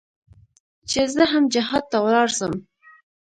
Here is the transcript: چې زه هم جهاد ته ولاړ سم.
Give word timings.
چې 0.89 1.01
زه 1.13 1.23
هم 1.31 1.43
جهاد 1.53 1.83
ته 1.91 1.97
ولاړ 2.05 2.27
سم. 2.37 2.53